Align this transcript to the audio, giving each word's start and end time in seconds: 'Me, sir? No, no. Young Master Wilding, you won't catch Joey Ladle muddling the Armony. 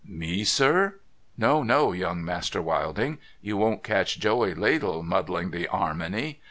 'Me, 0.03 0.43
sir? 0.43 0.95
No, 1.37 1.61
no. 1.61 1.91
Young 1.91 2.25
Master 2.25 2.59
Wilding, 2.59 3.19
you 3.39 3.55
won't 3.55 3.83
catch 3.83 4.19
Joey 4.19 4.55
Ladle 4.55 5.03
muddling 5.03 5.51
the 5.51 5.67
Armony. 5.71 6.39